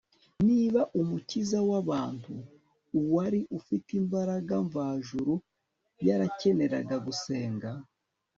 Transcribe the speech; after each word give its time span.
niba 0.47 0.81
umukiza 1.01 1.59
w'abantu, 1.69 2.33
uwari 2.99 3.39
ufite 3.59 3.89
imbaraga 4.01 4.53
mvajuru, 4.67 5.33
yarakeneraga 6.07 6.95
gusenga 7.05 7.69